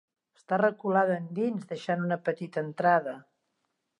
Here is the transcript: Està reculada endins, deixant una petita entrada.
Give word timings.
Està 0.37 0.57
reculada 0.61 1.17
endins, 1.23 1.69
deixant 1.73 2.03
una 2.07 2.19
petita 2.29 2.65
entrada. 2.69 3.17